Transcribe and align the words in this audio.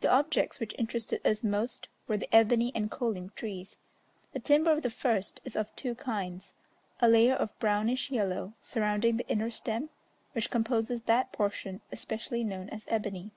The 0.00 0.08
objects 0.10 0.58
which 0.58 0.74
interested 0.78 1.20
us 1.22 1.44
most 1.44 1.90
were 2.08 2.16
the 2.16 2.34
ebony 2.34 2.72
and 2.74 2.90
kolim 2.90 3.28
trees. 3.34 3.76
The 4.32 4.38
timber 4.40 4.70
of 4.72 4.80
the 4.80 4.88
first 4.88 5.42
is 5.44 5.54
of 5.54 5.76
two 5.76 5.94
kinds, 5.96 6.54
a 6.98 7.10
layer 7.10 7.34
of 7.34 7.58
brownish 7.58 8.10
yellow 8.10 8.54
surrounding 8.58 9.18
the 9.18 9.28
inner 9.28 9.50
stem, 9.50 9.90
which 10.32 10.50
composes 10.50 11.02
that 11.02 11.32
portion 11.32 11.82
especially 11.92 12.42
known 12.42 12.70
as 12.70 12.86
ebony. 12.88 13.32